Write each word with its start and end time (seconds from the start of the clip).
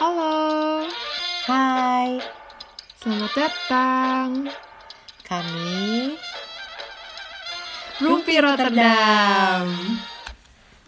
Halo, 0.00 0.88
Hai, 1.44 2.16
selamat 3.04 3.32
datang. 3.36 4.48
kami 5.28 6.16
Rumpi 8.00 8.40
Rotterdam. 8.40 9.68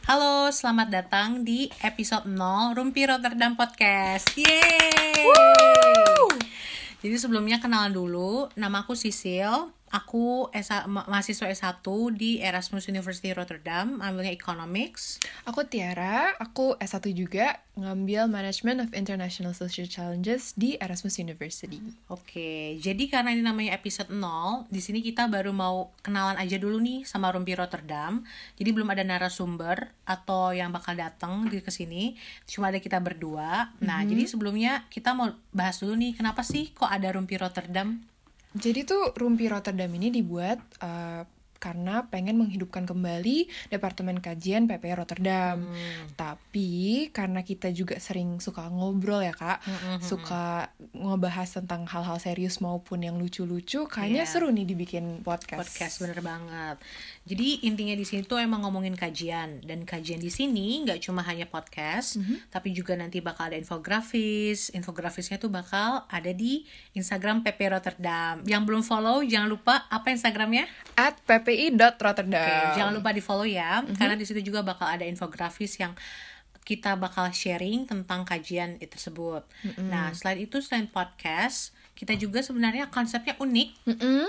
Halo, 0.09 0.49
selamat 0.49 0.89
datang 0.89 1.45
di 1.45 1.69
episode 1.85 2.25
0 2.25 2.73
Rumpi 2.73 3.05
Rotterdam 3.05 3.53
Podcast. 3.53 4.33
Yeay! 4.33 5.29
Jadi 7.05 7.17
sebelumnya 7.21 7.61
kenalan 7.61 7.93
dulu, 7.93 8.49
nama 8.57 8.81
aku 8.81 8.97
Sisil. 8.97 9.77
Aku 9.93 10.49
S- 10.57 10.73
ma- 10.89 11.05
mahasiswa 11.05 11.53
S1 11.53 11.85
di 12.17 12.41
Erasmus 12.41 12.89
University 12.89 13.29
Rotterdam, 13.37 14.01
ambilnya 14.01 14.33
Economics. 14.33 15.21
Aku 15.45 15.69
Tiara, 15.69 16.33
aku 16.41 16.81
S1 16.81 17.13
juga 17.13 17.61
ngambil 17.73 18.29
Management 18.29 18.85
of 18.85 18.91
International 18.93 19.53
Social 19.53 19.85
Challenges 19.85 20.57
di 20.57 20.81
Erasmus 20.81 21.21
University. 21.21 21.81
Oke, 22.09 22.81
jadi 22.81 23.05
karena 23.09 23.33
ini 23.33 23.41
namanya 23.41 23.77
episode 23.77 24.13
0, 24.13 24.69
di 24.69 24.81
sini 24.81 25.01
kita 25.01 25.29
baru 25.29 25.53
mau 25.53 25.93
kenalan 26.01 26.37
aja 26.37 26.57
dulu 26.57 26.81
nih 26.81 27.05
sama 27.05 27.33
Rumpi 27.33 27.53
Rotterdam. 27.53 28.25
Jadi 28.57 28.69
belum 28.73 28.89
ada 28.93 29.05
narasumber 29.05 29.93
atau 30.05 30.53
yang 30.53 30.69
bakal 30.69 30.97
datang 30.97 31.49
di 31.49 31.61
ke 31.61 31.73
sini, 31.73 32.17
cuma 32.45 32.69
ada 32.69 32.81
kita 32.81 32.97
berdua. 32.97 33.73
Nah, 33.81 34.05
jadi 34.09 34.25
sebelumnya 34.25 34.85
kita 34.89 35.13
mau 35.13 35.33
bahas 35.49 35.81
dulu 35.81 35.97
nih, 35.97 36.13
kenapa 36.17 36.45
sih 36.45 36.73
kok 36.73 36.89
ada 36.89 37.09
Rumpi 37.13 37.37
Rotterdam? 37.37 38.01
Jadi 38.53 38.85
tuh 38.85 39.17
Rumpi 39.17 39.49
Rotterdam 39.49 39.89
ini 39.97 40.13
dibuat 40.13 40.61
uh, 40.85 41.25
karena 41.63 42.11
pengen 42.11 42.35
menghidupkan 42.35 42.83
kembali 42.83 43.47
Departemen 43.71 44.19
Kajian 44.19 44.67
PP 44.67 44.99
Rotterdam. 44.99 45.63
Tapi 46.19 47.09
karena 47.15 47.41
kita 47.41 47.71
juga 47.71 48.03
sering 48.03 48.43
suka 48.43 48.67
ngobrol 48.67 49.23
ya 49.23 49.31
kak, 49.31 49.63
suka 50.03 50.75
ngebahas 50.91 51.63
tentang 51.63 51.87
hal-hal 51.87 52.19
serius 52.19 52.59
maupun 52.59 53.07
yang 53.07 53.15
lucu-lucu, 53.15 53.87
kayaknya 53.87 54.27
Iya. 54.27 54.31
seru 54.31 54.51
nih 54.51 54.67
dibikin 54.67 55.23
podcast. 55.23 55.63
Podcast 55.63 55.95
bener 56.03 56.19
banget. 56.19 56.77
Jadi 57.23 57.63
intinya 57.63 57.95
di 57.95 58.03
sini 58.03 58.27
tuh 58.27 58.43
emang 58.43 58.67
ngomongin 58.67 58.99
kajian 58.99 59.63
dan 59.63 59.87
kajian 59.87 60.19
di 60.19 60.27
sini 60.27 60.83
nggak 60.83 60.99
cuma 60.99 61.23
hanya 61.23 61.47
podcast, 61.47 62.19
tapi 62.51 62.75
juga 62.75 62.99
nanti 62.99 63.23
bakal 63.23 63.47
ada 63.47 63.57
infografis. 63.57 64.75
Infografisnya 64.75 65.39
tuh 65.39 65.47
bakal 65.47 66.03
ada 66.11 66.33
di 66.35 66.67
Instagram 66.93 67.47
PP 67.47 67.61
Rotterdam. 67.71 68.43
Yang 68.43 68.63
belum 68.67 68.83
follow 68.83 69.23
jangan 69.23 69.47
lupa 69.47 69.87
apa 69.87 70.11
Instagramnya? 70.11 70.67
At 70.99 71.23
ppi.rotterdam. 71.53 72.73
Oke, 72.73 72.77
jangan 72.81 72.93
lupa 72.97 73.11
di 73.13 73.21
follow 73.21 73.45
ya, 73.47 73.85
karena 73.97 74.17
di 74.17 74.25
situ 74.25 74.41
juga 74.41 74.65
bakal 74.65 74.89
ada 74.89 75.05
infografis 75.05 75.77
yang 75.77 75.93
kita 76.63 76.95
bakal 76.95 77.27
sharing 77.35 77.91
tentang 77.91 78.23
kajian 78.23 78.79
itu 78.79 78.95
tersebut. 78.95 79.43
Nah, 79.83 80.15
selain 80.15 80.47
itu 80.47 80.63
selain 80.63 80.87
podcast, 80.87 81.75
kita 81.93 82.15
juga 82.15 82.39
sebenarnya 82.39 82.87
konsepnya 82.89 83.35
unik 83.39 83.69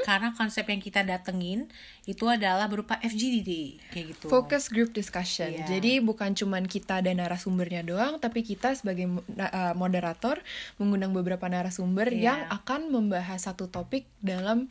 karena 0.06 0.34
konsep 0.34 0.66
yang 0.66 0.82
kita 0.82 1.02
datengin 1.06 1.70
itu 2.10 2.26
adalah 2.28 2.66
berupa 2.68 2.98
FGD 3.00 3.80
kayak 3.94 4.06
gitu. 4.14 4.26
Focus 4.28 4.68
group 4.74 4.92
discussion. 4.98 5.54
Iya. 5.54 5.78
Jadi 5.78 6.02
bukan 6.04 6.34
cuman 6.34 6.66
kita 6.66 7.06
dan 7.06 7.22
narasumbernya 7.22 7.86
doang, 7.86 8.18
tapi 8.18 8.42
kita 8.42 8.74
sebagai 8.76 9.08
uh, 9.38 9.74
moderator 9.78 10.42
mengundang 10.82 11.14
beberapa 11.14 11.46
narasumber 11.48 12.12
Iya. 12.12 12.22
yang 12.34 12.40
akan 12.50 12.90
membahas 12.90 13.46
satu 13.46 13.70
topik 13.70 14.10
dalam 14.20 14.68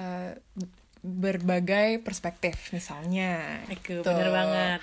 uh, 0.00 0.34
berbagai 1.02 1.98
perspektif 2.06 2.70
misalnya. 2.70 3.58
Itu 3.66 4.00
Gitu. 4.00 4.06
bener 4.06 4.30
banget. 4.30 4.78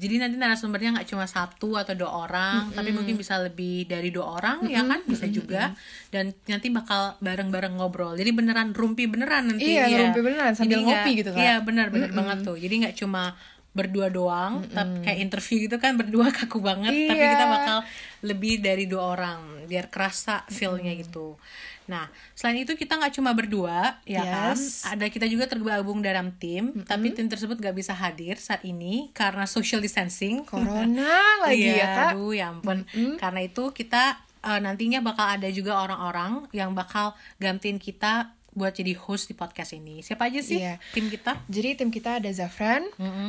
Jadi 0.00 0.16
nanti 0.16 0.36
narasumbernya 0.40 0.96
nggak 0.96 1.08
cuma 1.12 1.28
satu 1.28 1.76
atau 1.76 1.92
dua 1.92 2.24
orang, 2.24 2.72
tapi 2.72 2.88
mungkin 2.88 3.20
bisa 3.20 3.36
lebih 3.36 3.84
dari 3.84 4.08
dua 4.08 4.40
orang, 4.40 4.64
ya 4.64 4.80
kan? 4.80 5.04
Bisa 5.04 5.28
juga. 5.28 5.76
Dan 6.08 6.32
nanti 6.48 6.72
bakal 6.72 7.20
bareng-bareng 7.20 7.76
ngobrol. 7.76 8.16
Jadi 8.16 8.32
beneran 8.32 8.72
rumpi 8.72 9.04
beneran 9.04 9.52
nanti. 9.52 9.76
Iya, 9.76 9.92
ya. 9.92 9.98
rumpi 10.08 10.20
beneran, 10.24 10.56
sambil 10.56 10.80
Jadi 10.80 10.84
ngopi 10.88 11.10
gitu, 11.20 11.30
Kak. 11.36 11.40
Iya, 11.44 11.54
bener 11.60 11.92
bener 11.92 12.10
banget 12.16 12.48
tuh. 12.48 12.56
Jadi 12.56 12.74
nggak 12.80 12.96
cuma 12.96 13.36
berdua 13.70 14.10
doang, 14.10 14.66
tapi 14.66 15.06
kayak 15.06 15.18
interview 15.20 15.64
gitu 15.64 15.78
kan 15.78 15.94
berdua 15.94 16.28
kaku 16.36 16.58
banget, 16.58 16.90
tapi 17.06 17.14
Iya. 17.16 17.30
kita 17.32 17.46
bakal 17.46 17.78
lebih 18.20 18.58
dari 18.58 18.84
dua 18.84 19.14
orang 19.14 19.38
biar 19.64 19.86
kerasa 19.86 20.42
feel-nya 20.50 20.90
gitu. 20.94 21.38
Nah, 21.86 22.06
selain 22.34 22.62
itu 22.62 22.74
kita 22.74 22.98
nggak 22.98 23.14
cuma 23.14 23.30
berdua, 23.30 23.98
ya 24.02 24.22
kan? 24.22 24.54
Yes. 24.54 24.86
Ada 24.86 25.06
kita 25.06 25.26
juga 25.26 25.46
tergabung 25.46 25.98
dalam 25.98 26.30
tim, 26.34 26.82
tapi 26.82 27.10
tim 27.10 27.26
tersebut 27.26 27.58
nggak 27.58 27.74
bisa 27.74 27.94
hadir 27.94 28.38
saat 28.38 28.62
ini 28.62 29.10
karena 29.10 29.42
social 29.42 29.78
distancing. 29.78 30.42
Corona 30.42 31.18
lagi 31.42 31.66
Iya, 31.66 31.74
ya 31.74 31.86
kak. 31.90 32.10
Aduh, 32.14 32.30
ya 32.30 32.46
ampun. 32.50 32.86
Karena 33.18 33.40
itu 33.42 33.70
kita 33.70 34.18
eh, 34.40 34.60
nantinya 34.62 34.98
bakal 34.98 35.34
ada 35.34 35.50
juga 35.50 35.78
orang-orang 35.78 36.46
yang 36.50 36.74
bakal 36.74 37.14
gantiin 37.38 37.78
kita 37.78 38.38
buat 38.50 38.74
jadi 38.74 38.98
host 38.98 39.30
di 39.30 39.34
podcast 39.38 39.78
ini. 39.78 40.02
Siapa 40.02 40.26
aja 40.26 40.42
sih 40.42 40.58
Iya. 40.58 40.82
tim 40.90 41.06
kita? 41.06 41.38
Jadi 41.46 41.78
tim 41.78 41.90
kita 41.94 42.18
ada 42.18 42.30
Zafran, 42.34 42.82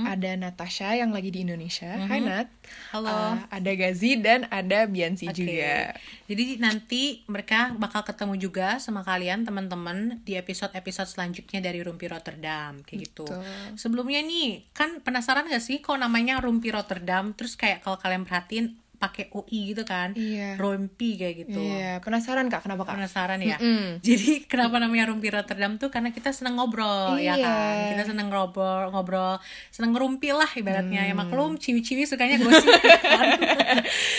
ada 0.09 0.31
Natasha 0.33 0.97
yang 0.97 1.13
lagi 1.13 1.29
di 1.29 1.45
Indonesia. 1.45 1.93
Hai 2.09 2.19
Nat. 2.19 2.49
Halo. 2.89 3.05
Uh, 3.05 3.35
ada 3.53 3.71
Gazi 3.77 4.17
dan 4.17 4.49
ada 4.49 4.89
Biansi 4.89 5.29
Oke. 5.29 5.45
juga. 5.45 5.93
Jadi 6.25 6.43
nanti 6.57 7.01
mereka 7.29 7.73
bakal 7.77 8.01
ketemu 8.01 8.33
juga 8.41 8.81
sama 8.81 9.05
kalian 9.05 9.45
teman-teman 9.45 10.17
di 10.25 10.33
episode-episode 10.35 11.09
selanjutnya 11.09 11.61
dari 11.61 11.85
Rumpi 11.85 12.09
Rotterdam 12.09 12.81
kayak 12.81 12.99
gitu. 13.05 13.29
Betul. 13.29 13.77
Sebelumnya 13.77 14.25
nih, 14.25 14.65
kan 14.73 15.05
penasaran 15.05 15.45
gak 15.45 15.61
sih 15.61 15.85
kok 15.85 16.01
namanya 16.01 16.41
Rumpi 16.41 16.73
Rotterdam? 16.73 17.37
Terus 17.37 17.53
kayak 17.53 17.85
kalau 17.85 18.01
kalian 18.01 18.25
perhatiin 18.25 18.73
pakai 19.01 19.33
UI 19.33 19.73
gitu 19.73 19.81
kan? 19.81 20.13
Iya. 20.13 20.55
Rumpi 20.55 21.17
kayak 21.17 21.35
gitu. 21.41 21.57
Iya, 21.57 21.97
penasaran 21.99 22.45
kak 22.47 22.61
kenapa 22.61 22.85
kak? 22.85 22.93
penasaran 22.93 23.41
ya. 23.41 23.57
Mm-mm. 23.57 23.97
Jadi 23.99 24.45
kenapa 24.45 24.77
namanya 24.77 25.09
Rumpi 25.09 25.27
Rotterdam 25.27 25.75
tuh 25.75 25.89
karena 25.89 26.09
kita 26.09 26.29
seneng 26.29 26.53
ngobrol 26.53 27.17
ya 27.17 27.33
Iya. 27.33 27.41
kan. 27.41 27.75
Kita 27.89 28.03
seneng 28.07 28.29
ngobrol, 28.29 28.87
ngobrol, 28.87 29.41
seneng 29.67 29.91
ngerumpi 29.91 30.29
lah 30.29 30.47
ibaratnya. 30.47 31.01
Ya 31.03 31.11
Hmm. 31.11 31.25
maklum 31.25 31.57
ciwi-ciwi 31.57 32.05
sukanya 32.05 32.37
gosip 32.37 32.69
kan. 33.01 33.27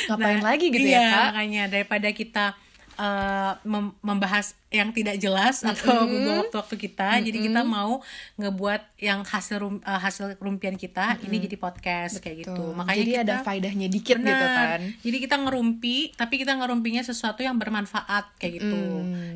Ngapain 0.09 0.43
lagi 0.43 0.67
gitu 0.69 0.83
iya, 0.85 0.99
ya, 0.99 1.07
Kak? 1.09 1.25
makanya 1.31 1.63
daripada 1.69 2.09
kita 2.11 2.45
eh, 2.95 3.53
mem- 3.63 3.97
membahas 3.99 4.53
yang 4.69 4.89
tidak 4.91 5.17
jelas 5.17 5.61
atau 5.63 6.05
membuang 6.05 6.45
waktu-waktu 6.45 6.77
kita, 6.79 7.21
jadi 7.21 7.39
kita 7.43 7.61
mau 7.61 8.01
ngebuat 8.35 8.99
yang 8.99 9.21
hasil 9.21 9.57
rum- 9.59 9.83
eh, 9.83 10.01
hasil 10.01 10.37
rumpian 10.39 10.75
kita 10.75 11.21
ini 11.23 11.41
jadi 11.41 11.57
podcast 11.57 12.19
kayak 12.19 12.45
gitu. 12.45 12.73
Makanya 12.73 12.99
jadi 12.99 13.13
kita 13.13 13.23
ada 13.23 13.37
faedahnya 13.43 13.87
dikit 13.87 14.17
gitu 14.17 14.27
Benar. 14.27 14.79
kan. 14.79 14.81
Jadi 15.01 15.17
kita 15.19 15.37
ngerumpi, 15.39 15.97
tapi 16.15 16.35
kita 16.37 16.53
ngerumpinya 16.55 17.01
sesuatu 17.01 17.41
yang 17.41 17.57
bermanfaat 17.57 18.37
kayak 18.37 18.53
gitu. 18.61 18.81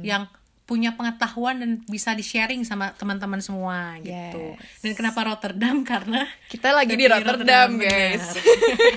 Yang 0.01 0.29
punya 0.67 0.99
pengetahuan 0.99 1.63
dan 1.63 1.71
bisa 1.87 2.11
di-sharing 2.11 2.67
sama 2.67 2.91
teman-teman 2.99 3.39
semua 3.39 4.03
gitu. 4.03 4.59
Yes. 4.59 4.83
Dan 4.83 4.99
kenapa 4.99 5.23
Rotterdam? 5.23 5.85
Karena 5.87 6.27
Kita 6.51 6.75
lagi 6.75 6.99
di 6.99 7.07
Rotterdam, 7.07 7.79
benar. 7.79 7.87
guys. 7.87 8.25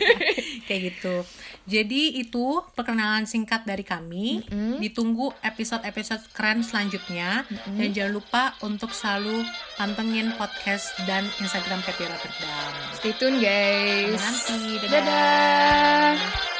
kayak 0.66 0.82
gitu. 0.90 1.22
Jadi 1.70 2.18
itu 2.18 2.66
perkenalan 2.74 3.30
singkat 3.30 3.62
dari 3.64 3.86
kami. 3.86 4.42
Ditunggu 4.82 5.30
episode-episode 5.46 6.34
keren 6.34 6.66
selanjutnya 6.66 7.46
dan 7.78 7.90
jangan 7.94 8.14
lupa 8.18 8.44
untuk 8.66 8.90
selalu 8.90 9.46
pantengin 9.78 10.34
podcast 10.34 10.98
dan 11.06 11.30
Instagram 11.38 11.86
PP 11.86 12.10
Rotterdam. 12.10 12.72
Stay 12.98 13.14
tune 13.22 13.38
guys. 13.38 14.18
Sampai 14.18 14.58
nanti. 14.58 14.88
Dadah. 14.90 14.98
Dadah. 14.98 16.59